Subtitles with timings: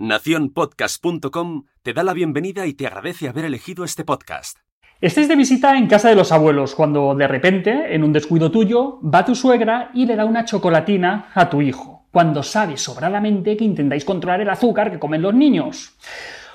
[0.00, 4.56] Naciónpodcast.com te da la bienvenida y te agradece haber elegido este podcast.
[4.98, 8.98] Estés de visita en casa de los abuelos cuando de repente, en un descuido tuyo,
[9.02, 13.64] va tu suegra y le da una chocolatina a tu hijo, cuando sabes sobradamente que
[13.64, 15.98] intentáis controlar el azúcar que comen los niños.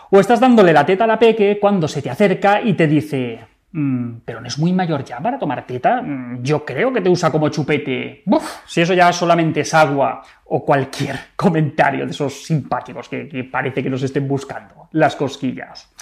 [0.09, 3.45] O estás dándole la teta a la peque cuando se te acerca y te dice,
[3.77, 6.01] "Mm, pero no es muy mayor ya para tomar teta.
[6.01, 8.23] Mm, Yo creo que te usa como chupete.
[8.25, 13.43] Buf, si eso ya solamente es agua o cualquier comentario de esos simpáticos que, que
[13.43, 15.93] parece que nos estén buscando las cosquillas.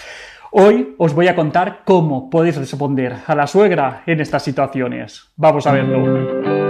[0.51, 5.31] Hoy os voy a contar cómo podéis responder a la suegra en estas situaciones.
[5.35, 6.62] Vamos a verlo.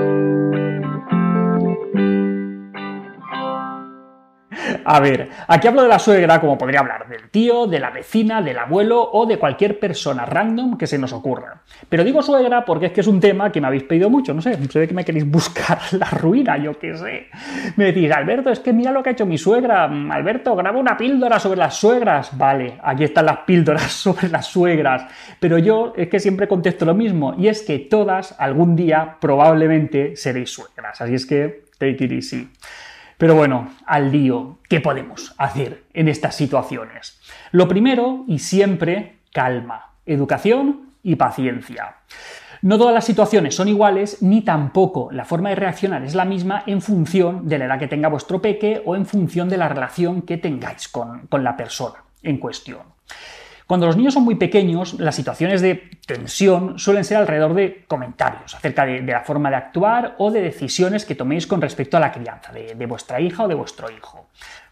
[4.85, 8.41] A ver, aquí hablo de la suegra como podría hablar del tío, de la vecina,
[8.41, 11.62] del abuelo o de cualquier persona random que se nos ocurra.
[11.89, 14.41] Pero digo suegra porque es que es un tema que me habéis pedido mucho, no
[14.41, 17.27] sé, se ve que me queréis buscar la ruina, yo qué sé.
[17.76, 19.88] Me decís, Alberto, es que mira lo que ha hecho mi suegra.
[19.88, 22.38] Mm, Alberto, graba una píldora sobre las suegras.
[22.38, 25.05] Vale, aquí están las píldoras sobre las suegras.
[25.39, 30.16] Pero yo es que siempre contesto lo mismo, y es que todas algún día probablemente
[30.16, 31.02] seréis suegras.
[31.02, 32.50] Así es que take it easy.
[33.24, 37.22] Pero bueno, al lío, ¿qué podemos hacer en estas situaciones?
[37.54, 42.00] Lo primero y siempre, calma, educación y paciencia.
[42.64, 46.64] No todas las situaciones son iguales, ni tampoco la forma de reaccionar es la misma
[46.68, 50.24] en función de la edad que tenga vuestro peque o en función de la relación
[50.24, 52.82] que tengáis con, con la persona en cuestión.
[53.67, 58.55] Cuando los niños son muy pequeños, las situaciones de tensión suelen ser alrededor de comentarios
[58.55, 62.11] acerca de, la forma de actuar o de decisiones que toméis con respecto a la
[62.11, 64.28] crianza de, de vuestra hija o de vuestro hijo.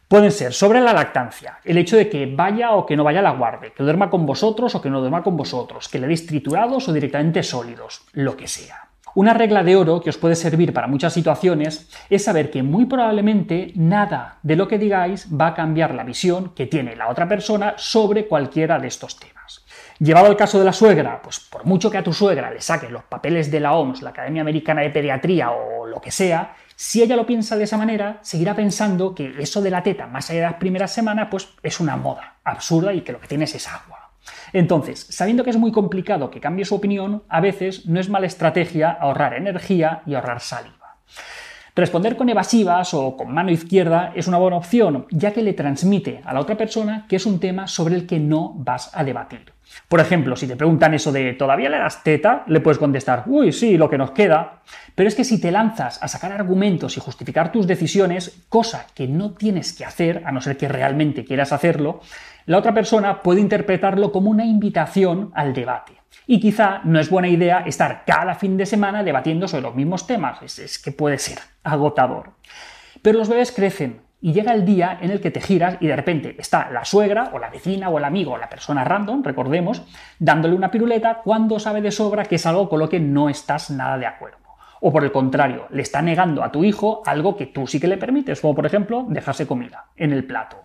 [0.08, 3.24] Pueden ser sobre la lactancia, el hecho de que vaya o que no vaya a
[3.24, 6.28] la guarde, que duerma con vosotros o que no duerma con vosotros, que le deis
[6.28, 8.91] triturados o directamente sólidos, lo que sea.
[9.14, 12.86] Una regla de oro que os puede servir para muchas situaciones es saber que muy
[12.86, 17.28] probablemente nada de lo que digáis va a cambiar la visión que tiene la otra
[17.28, 19.66] persona sobre cualquiera de estos temas.
[20.00, 22.90] Llevado al caso de la suegra, pues por mucho que a tu suegra le saques
[22.90, 27.04] los papeles de la OMS, la Academia Americana de Pediatría o lo que sea, si
[27.04, 30.40] ella lo piensa de esa manera, seguirá pensando que eso de la teta más allá
[30.40, 33.68] de las primeras semanas, pues es una moda absurda y que lo que tienes es
[33.68, 34.01] agua.
[34.54, 38.28] Entonces, sabiendo que es muy complicado que cambie su opinión, a veces no es mala
[38.28, 40.98] estrategia ahorrar energía y ahorrar saliva.
[41.74, 46.22] Responder con evasivas o con mano izquierda es una buena opción, ya que le transmite
[46.26, 49.54] a la otra persona que es un tema sobre el que no vas a debatir.
[49.88, 52.44] Por ejemplo, si te preguntan eso de ¿todavía le das teta?
[52.48, 54.62] Le puedes contestar, uy, sí, lo que nos queda.
[54.96, 59.08] Pero es que si te lanzas a sacar argumentos y justificar tus decisiones, cosa que
[59.08, 62.02] no tienes que hacer, a no ser que realmente quieras hacerlo,
[62.48, 66.01] la otra persona puede interpretarlo como una invitación al debate.
[66.32, 70.08] Y quizá no es buena idea estar cada fin de semana debatiendo sobre los mismos
[70.08, 72.36] temas, es, que puede ser agotador.
[73.02, 75.96] Pero los bebés crecen y llega el día en el que te giras y de
[75.98, 79.84] repente está la suegra o la vecina o el amigo o la persona random, recordemos,
[80.20, 83.70] dándole una piruleta cuando sabe de sobra que es algo con lo que no estás
[83.70, 84.38] nada de acuerdo.
[84.80, 87.90] O por el contrario, le está negando a tu hijo algo que tú sí que
[87.90, 90.64] le permites, como por ejemplo dejarse comida en el plato.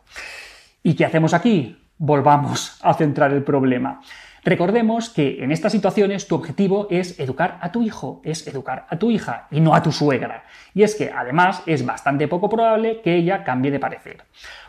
[0.85, 1.91] ¿Y qué hacemos aquí?
[1.99, 4.01] Volvamos a centrar el problema.
[4.47, 8.97] Recordemos que en estas situaciones tu objetivo es educar a tu hijo, es educar a
[8.97, 10.45] tu hija y no a tu suegra.
[10.73, 14.19] Y es que además es bastante poco probable que ella cambie de parecer.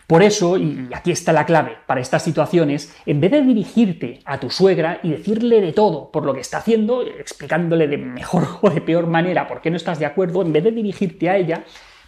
[0.08, 4.40] Por eso, y aquí está la clave para estas situaciones, en vez de dirigirte a
[4.40, 8.72] tu suegra y decirle de todo por lo que está haciendo, explicándole de mejor o
[8.72, 11.66] de peor manera por qué no estás de acuerdo, en vez de dirigirte a ella,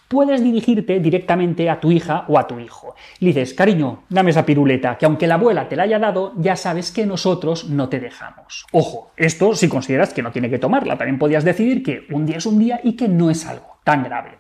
[0.09, 2.95] puedes dirigirte directamente a tu hija o a tu hijo.
[3.19, 6.57] Le dices, cariño, dame esa piruleta, que aunque la abuela te la haya dado, ya
[6.57, 8.65] sabes que nosotros no te dejamos.
[8.73, 12.37] Ojo, esto si consideras que no tiene que tomarla, también podías decidir que un día
[12.37, 14.39] es un día y que no es algo tan grave.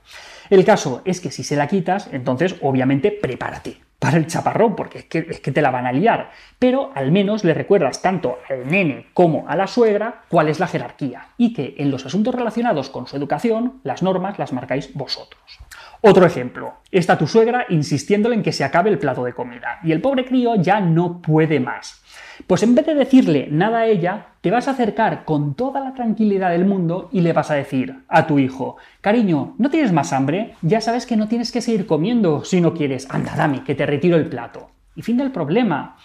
[0.49, 4.99] El caso es que si se la quitas, entonces obviamente prepárate para el chaparrón, porque
[4.99, 6.31] es que, es que te la van a liar.
[6.57, 10.67] Pero al menos le recuerdas tanto al nene como a la suegra cuál es la
[10.67, 15.59] jerarquía y que en los asuntos relacionados con su educación, las normas las marcáis vosotros.
[16.01, 19.91] Otro ejemplo, está tu suegra insistiéndole en que se acabe el plato de comida y
[19.91, 22.01] el pobre crío ya no puede más.
[22.47, 25.93] Pues en vez de decirle nada a ella, te vas a acercar con toda la
[25.93, 30.13] tranquilidad del mundo y le vas a decir a tu hijo, cariño, ¿no tienes más
[30.13, 30.55] hambre?
[30.61, 33.07] Ya sabes que no tienes que seguir comiendo si no quieres.
[33.09, 34.71] Anda, dame, que te retiro el plato.
[34.95, 35.97] Y fin del problema.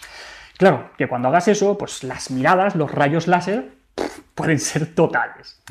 [0.57, 3.71] Claro, que cuando hagas eso, pues las miradas, los rayos láser,
[4.35, 5.63] pueden ser totales.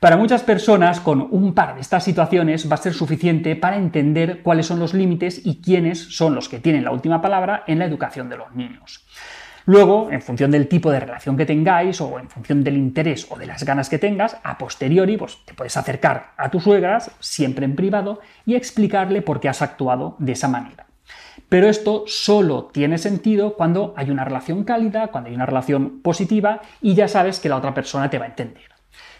[0.00, 4.42] Para muchas personas, con un par de estas situaciones va a ser suficiente para entender
[4.44, 7.84] cuáles son los límites y quiénes son los que tienen la última palabra en la
[7.84, 9.04] educación de los niños.
[9.66, 13.36] Luego, en función del tipo de relación que tengáis o en función del interés o
[13.36, 17.64] de las ganas que tengas, a posteriori pues, te puedes acercar a tus suegras, siempre
[17.64, 20.86] en privado, y explicarle por qué has actuado de esa manera.
[21.48, 26.62] Pero esto solo tiene sentido cuando hay una relación cálida, cuando hay una relación positiva
[26.80, 28.70] y ya sabes que la otra persona te va a entender.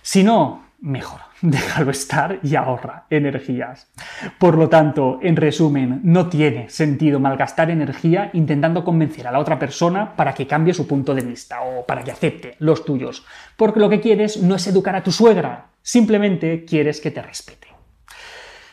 [0.02, 3.90] Si no, mejor, déjalo estar y ahorra energías.
[4.38, 9.58] Por lo tanto, en resumen, no tiene sentido malgastar energía intentando convencer a la otra
[9.58, 13.24] persona para que cambie su punto de vista o para que acepte los tuyos,
[13.56, 17.68] porque lo que quieres no es educar a tu suegra, simplemente quieres que te respete.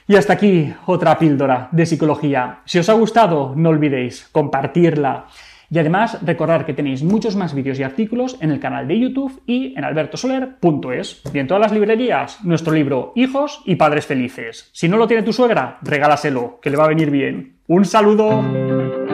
[0.07, 2.59] Y hasta aquí otra píldora de psicología.
[2.65, 5.25] Si os ha gustado, no olvidéis compartirla
[5.75, 9.41] y además, recordar que tenéis muchos más vídeos y artículos en el canal de YouTube
[9.45, 11.21] y en albertosoler.es.
[11.33, 14.69] Y en todas las librerías, nuestro libro Hijos y Padres Felices.
[14.71, 17.57] Si no lo tiene tu suegra, regálaselo, que le va a venir bien.
[17.67, 19.04] ¡Un saludo!